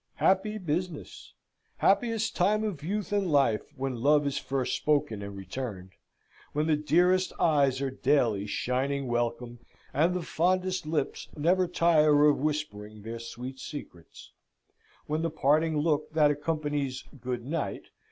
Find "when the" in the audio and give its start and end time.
6.53-6.75, 15.05-15.29